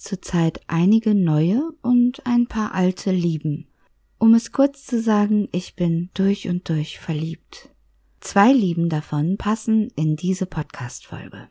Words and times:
zurzeit 0.00 0.60
einige 0.68 1.16
neue 1.16 1.72
und 1.82 2.24
ein 2.26 2.46
paar 2.46 2.74
alte 2.74 3.10
lieben. 3.10 3.66
Um 4.18 4.34
es 4.34 4.52
kurz 4.52 4.86
zu 4.86 5.00
sagen, 5.00 5.48
ich 5.50 5.74
bin 5.74 6.10
durch 6.14 6.48
und 6.48 6.68
durch 6.68 7.00
verliebt. 7.00 7.70
Zwei 8.20 8.52
Lieben 8.52 8.88
davon 8.88 9.36
passen 9.36 9.88
in 9.96 10.14
diese 10.14 10.46
Podcast-Folge. 10.46 11.48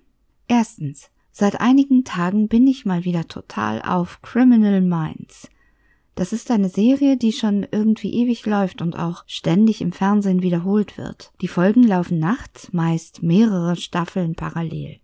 Erstens, 0.48 1.10
seit 1.34 1.60
einigen 1.60 2.06
Tagen 2.06 2.48
bin 2.48 2.66
ich 2.66 2.86
mal 2.86 3.04
wieder 3.04 3.28
total 3.28 3.82
auf 3.82 4.22
Criminal 4.22 4.80
Minds. 4.80 5.50
Das 6.16 6.32
ist 6.32 6.50
eine 6.50 6.70
Serie, 6.70 7.18
die 7.18 7.34
schon 7.34 7.68
irgendwie 7.70 8.14
ewig 8.14 8.46
läuft 8.46 8.82
und 8.82 8.98
auch 8.98 9.26
ständig 9.28 9.82
im 9.82 9.92
Fernsehen 9.92 10.42
wiederholt 10.42 10.98
wird. 10.98 11.34
Die 11.42 11.50
Folgen 11.50 11.84
laufen 11.84 12.20
nachts, 12.20 12.72
meist 12.72 13.22
mehrere 13.22 13.76
Staffeln 13.76 14.36
parallel. 14.36 15.02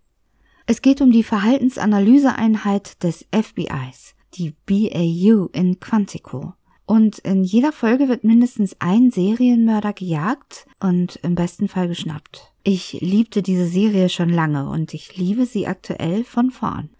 Es 0.66 0.82
geht 0.82 1.00
um 1.00 1.10
die 1.10 1.24
Verhaltensanalyseeinheit 1.24 3.02
des 3.02 3.26
FBIs, 3.32 4.14
die 4.34 4.54
BAU 4.66 5.48
in 5.52 5.80
Quantico. 5.80 6.54
Und 6.86 7.18
in 7.20 7.44
jeder 7.44 7.70
Folge 7.70 8.08
wird 8.08 8.24
mindestens 8.24 8.74
ein 8.80 9.12
Serienmörder 9.12 9.92
gejagt 9.92 10.66
und 10.80 11.16
im 11.22 11.36
besten 11.36 11.68
Fall 11.68 11.86
geschnappt. 11.86 12.52
Ich 12.64 13.00
liebte 13.00 13.42
diese 13.42 13.66
Serie 13.66 14.08
schon 14.08 14.28
lange 14.28 14.68
und 14.68 14.92
ich 14.92 15.16
liebe 15.16 15.46
sie 15.46 15.66
aktuell 15.66 16.24
von 16.24 16.50
vorn. 16.50 16.90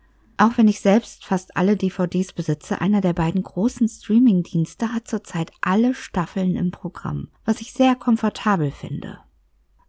Auch 0.40 0.56
wenn 0.56 0.68
ich 0.68 0.80
selbst 0.80 1.26
fast 1.26 1.56
alle 1.56 1.76
DVDs 1.76 2.32
besitze, 2.32 2.80
einer 2.80 3.02
der 3.02 3.12
beiden 3.12 3.42
großen 3.42 3.88
Streaming-Dienste 3.88 4.94
hat 4.94 5.06
zurzeit 5.06 5.50
alle 5.60 5.92
Staffeln 5.92 6.56
im 6.56 6.70
Programm, 6.70 7.28
was 7.44 7.60
ich 7.60 7.72
sehr 7.72 7.94
komfortabel 7.94 8.70
finde. 8.70 9.18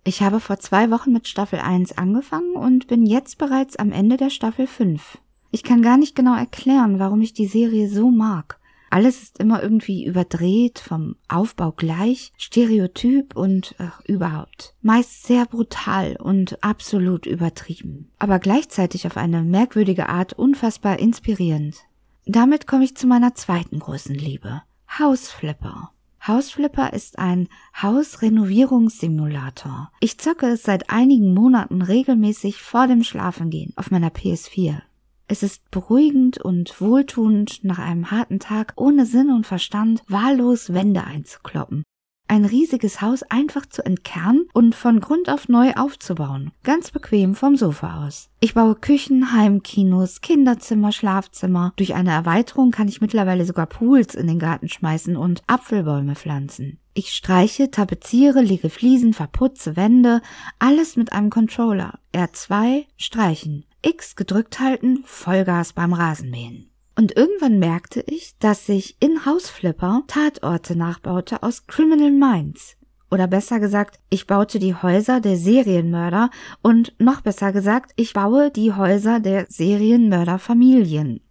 Ich 0.03 0.21
habe 0.23 0.39
vor 0.39 0.57
zwei 0.59 0.89
Wochen 0.89 1.11
mit 1.11 1.27
Staffel 1.27 1.59
1 1.59 1.97
angefangen 1.97 2.55
und 2.55 2.88
bin 2.88 3.05
jetzt 3.05 3.38
bereits 3.38 3.75
am 3.75 3.91
Ende 3.91 4.17
der 4.17 4.31
Staffel 4.31 4.66
5. 4.66 5.19
Ich 5.52 5.63
kann 5.63 5.81
gar 5.81 5.97
nicht 5.97 6.16
genau 6.16 6.35
erklären, 6.35 6.97
warum 6.97 7.21
ich 7.21 7.33
die 7.33 7.45
Serie 7.45 7.88
so 7.88 8.09
mag. 8.09 8.59
Alles 8.89 9.21
ist 9.21 9.39
immer 9.39 9.63
irgendwie 9.63 10.05
überdreht, 10.05 10.80
vom 10.80 11.16
Aufbau 11.30 11.71
gleich, 11.71 12.33
stereotyp 12.35 13.38
und 13.38 13.75
ach, 13.77 14.02
überhaupt. 14.05 14.75
Meist 14.81 15.23
sehr 15.23 15.45
brutal 15.45 16.17
und 16.17 16.61
absolut 16.63 17.25
übertrieben. 17.25 18.11
Aber 18.19 18.39
gleichzeitig 18.39 19.08
auf 19.08 19.17
eine 19.17 19.43
merkwürdige 19.43 20.09
Art 20.09 20.33
unfassbar 20.33 20.99
inspirierend. 20.99 21.77
Damit 22.25 22.67
komme 22.67 22.83
ich 22.83 22.97
zu 22.97 23.08
meiner 23.08 23.33
zweiten 23.33 23.80
großen 23.80 24.15
Liebe. 24.15 24.61
Hausflipper. 24.99 25.91
Hausflipper 26.25 26.94
ist 26.94 27.17
ein 27.17 27.47
Hausrenovierungssimulator. 27.81 29.91
Ich 30.00 30.19
zocke 30.19 30.45
es 30.47 30.61
seit 30.61 30.91
einigen 30.91 31.33
Monaten 31.33 31.81
regelmäßig 31.81 32.61
vor 32.61 32.88
dem 32.88 33.03
Schlafengehen 33.03 33.73
auf 33.75 33.89
meiner 33.89 34.09
PS4. 34.09 34.81
Es 35.27 35.42
ist 35.42 35.72
beruhigend 35.72 36.38
und 36.38 36.80
wohltuend, 36.80 37.64
nach 37.64 37.80
einem 37.80 38.11
harten 38.11 38.39
Tag 38.39 38.73
ohne 38.75 39.08
Sinn 39.08 39.31
und 39.31 39.47
Verstand 39.47 40.03
wahllos 40.08 40.73
Wände 40.73 41.05
einzukloppen. 41.05 41.83
Ein 42.31 42.45
riesiges 42.45 43.01
Haus 43.01 43.23
einfach 43.23 43.65
zu 43.65 43.85
entkernen 43.85 44.47
und 44.53 44.73
von 44.73 45.01
Grund 45.01 45.27
auf 45.27 45.49
neu 45.49 45.73
aufzubauen. 45.73 46.51
Ganz 46.63 46.89
bequem 46.89 47.35
vom 47.35 47.57
Sofa 47.57 48.05
aus. 48.05 48.29
Ich 48.39 48.53
baue 48.53 48.75
Küchen, 48.75 49.33
Heimkinos, 49.33 50.21
Kinderzimmer, 50.21 50.93
Schlafzimmer. 50.93 51.73
Durch 51.75 51.93
eine 51.93 52.11
Erweiterung 52.11 52.71
kann 52.71 52.87
ich 52.87 53.02
mittlerweile 53.02 53.43
sogar 53.43 53.65
Pools 53.65 54.15
in 54.15 54.27
den 54.27 54.39
Garten 54.39 54.69
schmeißen 54.69 55.17
und 55.17 55.43
Apfelbäume 55.47 56.15
pflanzen. 56.15 56.79
Ich 56.93 57.09
streiche, 57.09 57.69
tapeziere, 57.69 58.41
lege 58.41 58.69
Fliesen, 58.69 59.13
verputze 59.13 59.75
Wände, 59.75 60.21
alles 60.58 60.95
mit 60.95 61.11
einem 61.11 61.31
Controller. 61.31 61.99
R2 62.14 62.86
streichen. 62.95 63.65
X 63.81 64.15
gedrückt 64.15 64.61
halten, 64.61 65.03
Vollgas 65.03 65.73
beim 65.73 65.91
Rasenmähen. 65.91 66.70
Und 67.02 67.17
irgendwann 67.17 67.58
merkte 67.58 68.04
ich, 68.06 68.38
dass 68.38 68.70
ich 68.70 68.95
in 69.00 69.26
Hausflipper 69.26 70.04
Tatorte 70.06 70.76
nachbaute 70.76 71.42
aus 71.42 71.66
Criminal 71.66 72.12
Minds. 72.12 72.78
Oder 73.10 73.26
besser 73.26 73.60
gesagt, 73.60 74.00
ich 74.12 74.28
baute 74.28 74.60
die 74.60 74.76
Häuser 74.76 75.20
der 75.20 75.36
Serienmörder 75.36 76.30
und 76.62 76.94
noch 77.00 77.22
besser 77.22 77.54
gesagt, 77.54 77.94
ich 77.95 78.14
baue 78.14 78.52
die 78.52 78.73
Häuser 78.73 79.20
der 79.20 79.48
Serienmörderfamilien. 79.50 81.22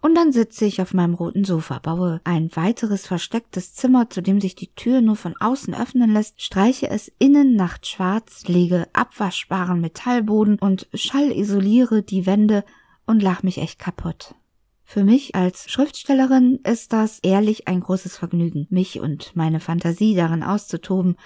Und 0.00 0.16
dann 0.16 0.32
sitze 0.32 0.64
ich 0.64 0.82
auf 0.82 0.92
meinem 0.92 1.14
roten 1.14 1.44
Sofa, 1.44 1.78
baue 1.78 2.20
ein 2.24 2.50
weiteres 2.56 3.06
verstecktes 3.06 3.74
Zimmer, 3.74 4.10
zu 4.10 4.22
dem 4.22 4.40
sich 4.40 4.56
die 4.56 4.74
Tür 4.74 5.02
nur 5.02 5.14
von 5.14 5.36
außen 5.38 5.72
öffnen 5.72 6.12
lässt, 6.12 6.42
streiche 6.42 6.90
es 6.90 7.12
innen 7.20 7.54
nachtschwarz, 7.54 8.48
lege 8.48 8.88
abwaschbaren 8.92 9.80
Metallboden 9.80 10.58
und 10.58 10.88
schallisoliere 10.92 12.02
die 12.02 12.26
Wände 12.26 12.64
und 13.06 13.22
lach 13.22 13.44
mich 13.44 13.58
echt 13.58 13.78
kaputt. 13.78 14.34
Für 14.92 15.04
mich 15.04 15.34
als 15.34 15.70
Schriftstellerin 15.70 16.60
ist 16.64 16.92
das 16.92 17.18
ehrlich 17.22 17.66
ein 17.66 17.80
großes 17.80 18.18
Vergnügen, 18.18 18.66
mich 18.68 19.00
und 19.00 19.34
meine 19.34 19.58
Fantasie 19.58 20.14
darin 20.14 20.42
auszutoben. 20.42 21.16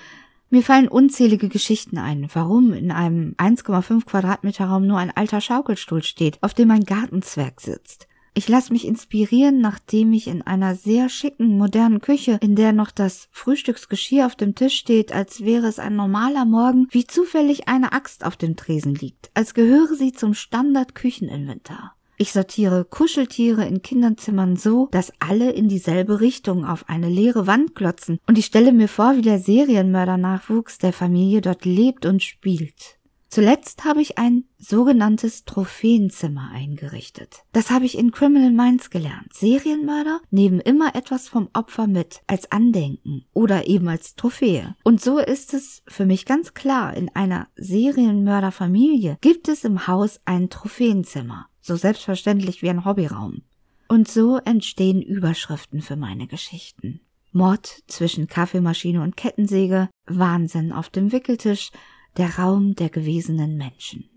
Mir 0.50 0.62
fallen 0.62 0.86
unzählige 0.86 1.48
Geschichten 1.48 1.98
ein, 1.98 2.28
warum 2.32 2.72
in 2.72 2.92
einem 2.92 3.34
1,5 3.38 4.04
Quadratmeter 4.04 4.66
Raum 4.66 4.86
nur 4.86 4.98
ein 4.98 5.10
alter 5.10 5.40
Schaukelstuhl 5.40 6.04
steht, 6.04 6.40
auf 6.44 6.54
dem 6.54 6.70
ein 6.70 6.84
Gartenzwerg 6.84 7.60
sitzt 7.60 8.06
ich 8.36 8.48
lasse 8.48 8.70
mich 8.70 8.86
inspirieren, 8.86 9.62
nachdem 9.62 10.12
ich 10.12 10.26
in 10.26 10.42
einer 10.42 10.74
sehr 10.74 11.08
schicken, 11.08 11.56
modernen 11.56 12.02
Küche, 12.02 12.38
in 12.42 12.54
der 12.54 12.74
noch 12.74 12.90
das 12.90 13.28
Frühstücksgeschirr 13.30 14.26
auf 14.26 14.36
dem 14.36 14.54
Tisch 14.54 14.76
steht, 14.76 15.10
als 15.10 15.40
wäre 15.40 15.66
es 15.66 15.78
ein 15.78 15.96
normaler 15.96 16.44
Morgen, 16.44 16.86
wie 16.90 17.06
zufällig 17.06 17.66
eine 17.66 17.92
Axt 17.92 18.26
auf 18.26 18.36
dem 18.36 18.54
Tresen 18.54 18.94
liegt, 18.94 19.30
als 19.32 19.54
gehöre 19.54 19.94
sie 19.94 20.12
zum 20.12 20.34
Standard-Kücheninventar. 20.34 21.95
Ich 22.18 22.32
sortiere 22.32 22.84
Kuscheltiere 22.84 23.66
in 23.66 23.82
Kinderzimmern 23.82 24.56
so, 24.56 24.88
dass 24.90 25.12
alle 25.18 25.50
in 25.50 25.68
dieselbe 25.68 26.20
Richtung 26.20 26.64
auf 26.64 26.88
eine 26.88 27.10
leere 27.10 27.46
Wand 27.46 27.74
glotzen, 27.74 28.18
und 28.26 28.38
ich 28.38 28.46
stelle 28.46 28.72
mir 28.72 28.88
vor, 28.88 29.16
wie 29.16 29.22
der 29.22 29.38
Serienmörder-Nachwuchs 29.38 30.78
der 30.78 30.94
Familie 30.94 31.42
dort 31.42 31.66
lebt 31.66 32.06
und 32.06 32.22
spielt. 32.22 32.96
Zuletzt 33.28 33.84
habe 33.84 34.00
ich 34.00 34.16
ein 34.16 34.44
sogenanntes 34.56 35.44
Trophäenzimmer 35.44 36.50
eingerichtet. 36.54 37.42
Das 37.52 37.70
habe 37.70 37.84
ich 37.84 37.98
in 37.98 38.12
Criminal 38.12 38.52
Minds 38.52 38.88
gelernt. 38.88 39.34
Serienmörder 39.34 40.20
nehmen 40.30 40.60
immer 40.60 40.94
etwas 40.94 41.28
vom 41.28 41.50
Opfer 41.52 41.86
mit, 41.86 42.22
als 42.28 42.50
Andenken 42.50 43.26
oder 43.34 43.66
eben 43.66 43.88
als 43.88 44.14
Trophäe. 44.14 44.74
Und 44.84 45.02
so 45.02 45.18
ist 45.18 45.52
es 45.52 45.82
für 45.86 46.06
mich 46.06 46.24
ganz 46.24 46.54
klar, 46.54 46.96
in 46.96 47.14
einer 47.14 47.48
Serienmörderfamilie 47.56 49.18
gibt 49.20 49.48
es 49.48 49.64
im 49.64 49.86
Haus 49.86 50.20
ein 50.24 50.48
Trophäenzimmer. 50.48 51.48
So 51.66 51.74
selbstverständlich 51.74 52.62
wie 52.62 52.70
ein 52.70 52.84
Hobbyraum. 52.84 53.42
Und 53.88 54.06
so 54.06 54.38
entstehen 54.38 55.02
Überschriften 55.02 55.82
für 55.82 55.96
meine 55.96 56.28
Geschichten. 56.28 57.00
Mord 57.32 57.82
zwischen 57.88 58.28
Kaffeemaschine 58.28 59.02
und 59.02 59.16
Kettensäge, 59.16 59.88
Wahnsinn 60.06 60.70
auf 60.70 60.90
dem 60.90 61.10
Wickeltisch, 61.10 61.72
der 62.18 62.38
Raum 62.38 62.76
der 62.76 62.88
gewesenen 62.88 63.56
Menschen. 63.56 64.08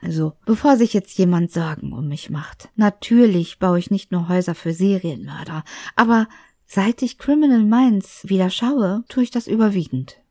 Also, 0.00 0.34
bevor 0.46 0.76
sich 0.76 0.92
jetzt 0.92 1.18
jemand 1.18 1.50
Sorgen 1.50 1.92
um 1.92 2.06
mich 2.06 2.30
macht. 2.30 2.68
Natürlich 2.76 3.58
baue 3.58 3.80
ich 3.80 3.90
nicht 3.90 4.12
nur 4.12 4.28
Häuser 4.28 4.54
für 4.54 4.72
Serienmörder, 4.72 5.64
aber 5.96 6.28
seit 6.66 7.02
ich 7.02 7.18
Criminal 7.18 7.64
Minds 7.64 8.28
wieder 8.28 8.48
schaue, 8.48 9.02
tue 9.08 9.24
ich 9.24 9.32
das 9.32 9.48
überwiegend. 9.48 10.21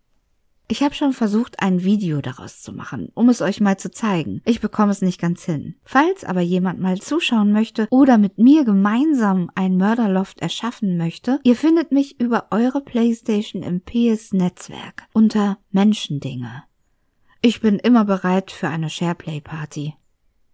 Ich 0.72 0.82
habe 0.84 0.96
schon 0.96 1.12
versucht, 1.12 1.60
ein 1.60 1.84
Video 1.84 2.22
daraus 2.22 2.62
zu 2.62 2.72
machen, 2.72 3.10
um 3.14 3.28
es 3.28 3.42
euch 3.42 3.60
mal 3.60 3.76
zu 3.76 3.92
zeigen. 3.92 4.42
Ich 4.46 4.62
bekomme 4.62 4.94
es 4.94 5.02
nicht 5.02 5.20
ganz 5.20 5.44
hin. 5.44 5.76
Falls 5.84 6.24
aber 6.24 6.40
jemand 6.40 6.80
mal 6.80 6.98
zuschauen 6.98 7.52
möchte 7.52 7.90
oder 7.92 8.18
mit 8.18 8.38
mir 8.38 8.64
gemeinsam 8.64 9.52
ein 9.54 9.76
Mörderloft 9.76 10.40
erschaffen 10.40 10.96
möchte, 10.96 11.42
ihr 11.44 11.58
findet 11.58 11.92
mich 11.92 12.22
über 12.22 12.46
eure 12.52 12.80
Playstation 12.80 13.64
im 13.64 13.82
PS-Netzwerk 13.82 15.08
unter 15.12 15.58
Menschendinge. 15.72 16.64
Ich 17.42 17.60
bin 17.60 17.78
immer 17.78 18.06
bereit 18.06 18.50
für 18.50 18.70
eine 18.70 18.90
Shareplay-Party. 18.90 19.96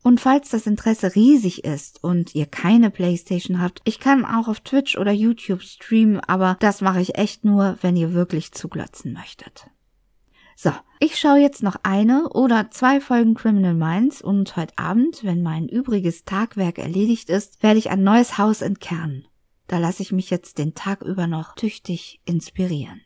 Und 0.01 0.19
falls 0.19 0.49
das 0.49 0.65
Interesse 0.65 1.13
riesig 1.13 1.63
ist 1.63 2.03
und 2.03 2.33
ihr 2.33 2.47
keine 2.47 2.89
Playstation 2.89 3.61
habt, 3.61 3.81
ich 3.83 3.99
kann 3.99 4.25
auch 4.25 4.47
auf 4.47 4.61
Twitch 4.61 4.97
oder 4.97 5.11
YouTube 5.11 5.61
streamen, 5.61 6.19
aber 6.21 6.57
das 6.59 6.81
mache 6.81 7.01
ich 7.01 7.19
echt 7.19 7.45
nur, 7.45 7.77
wenn 7.81 7.95
ihr 7.95 8.13
wirklich 8.13 8.51
zuglotzen 8.51 9.13
möchtet. 9.13 9.69
So, 10.59 10.71
ich 10.99 11.19
schaue 11.19 11.37
jetzt 11.37 11.61
noch 11.61 11.75
eine 11.83 12.29
oder 12.29 12.71
zwei 12.71 12.99
Folgen 12.99 13.35
Criminal 13.35 13.75
Minds 13.75 14.23
und 14.23 14.57
heute 14.57 14.75
Abend, 14.75 15.23
wenn 15.23 15.43
mein 15.43 15.67
übriges 15.67 16.25
Tagwerk 16.25 16.79
erledigt 16.79 17.29
ist, 17.29 17.61
werde 17.61 17.77
ich 17.77 17.91
ein 17.91 18.01
neues 18.01 18.39
Haus 18.39 18.63
entkernen. 18.63 19.27
Da 19.67 19.77
lasse 19.77 20.01
ich 20.01 20.11
mich 20.11 20.31
jetzt 20.31 20.57
den 20.57 20.73
Tag 20.73 21.03
über 21.03 21.27
noch 21.27 21.53
tüchtig 21.53 22.21
inspirieren. 22.25 23.01